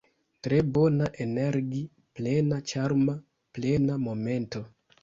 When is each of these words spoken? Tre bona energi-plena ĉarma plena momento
Tre 0.45 0.61
bona 0.77 1.09
energi-plena 1.25 2.61
ĉarma 2.73 3.17
plena 3.61 4.01
momento 4.09 4.69